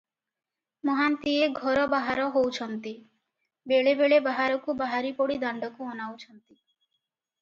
[0.89, 2.95] ମହାନ୍ତିଏ ଘର ବାହାର ହଉଛନ୍ତି,
[3.73, 6.59] ବେଳେ ବେଳେ ବାହାରକୁ ବାହାରି ପଡ଼ି ଦାଣ୍ଡକୁ ଅନାଉଛନ୍ତି।